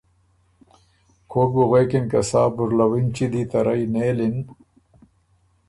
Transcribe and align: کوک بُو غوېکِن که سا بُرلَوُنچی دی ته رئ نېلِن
کوک 1.31 1.49
بُو 1.55 1.63
غوېکِن 1.69 2.05
که 2.11 2.19
سا 2.29 2.41
بُرلَوُنچی 2.55 3.25
دی 3.33 3.43
ته 3.49 3.59
رئ 3.65 3.83
نېلِن 3.93 4.35